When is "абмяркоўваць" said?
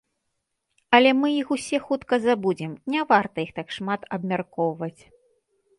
4.21-4.97